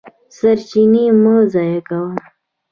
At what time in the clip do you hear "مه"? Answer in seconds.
1.21-1.35